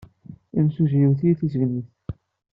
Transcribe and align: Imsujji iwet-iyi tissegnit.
Imsujji 0.59 0.97
iwet-iyi 1.01 1.35
tissegnit. 1.39 1.89